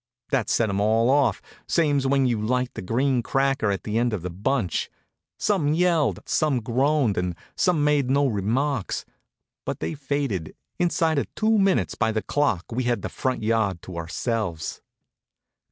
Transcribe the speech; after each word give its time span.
That 0.31 0.49
set 0.49 0.67
'em 0.67 0.79
all 0.81 1.11
off, 1.11 1.43
same's 1.67 2.07
when 2.07 2.25
you 2.25 2.41
light 2.41 2.73
the 2.73 2.81
green 2.81 3.21
cracker 3.21 3.69
at 3.69 3.83
the 3.83 3.99
end 3.99 4.13
of 4.13 4.23
the 4.23 4.31
bunch. 4.31 4.89
Some 5.37 5.75
yelled, 5.75 6.21
some 6.25 6.59
groaned, 6.59 7.19
and 7.19 7.35
some 7.55 7.83
made 7.83 8.09
no 8.09 8.25
remarks. 8.25 9.05
But 9.63 9.79
they 9.79 9.93
faded. 9.93 10.55
Inside 10.79 11.19
of 11.19 11.27
two 11.35 11.55
minutes 11.59 11.93
by 11.93 12.11
the 12.11 12.23
clock 12.23 12.65
we 12.71 12.85
had 12.85 13.03
the 13.03 13.09
front 13.09 13.43
yard 13.43 13.83
to 13.83 13.95
ourselves. 13.95 14.81